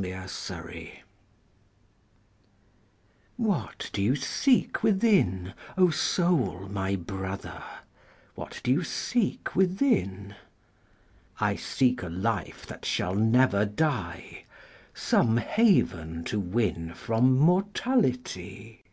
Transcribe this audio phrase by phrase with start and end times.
[0.00, 0.90] Introversion
[3.36, 7.60] WHAT do you seek within, O Soul, my Brother?
[8.36, 14.44] What do you seek within?I seek a Life that shall never die,
[14.94, 18.84] Some haven to winFrom mortality.